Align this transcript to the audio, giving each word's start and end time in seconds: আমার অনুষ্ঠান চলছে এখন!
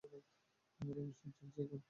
আমার 0.79 0.95
অনুষ্ঠান 0.99 1.29
চলছে 1.35 1.61
এখন! 1.65 1.79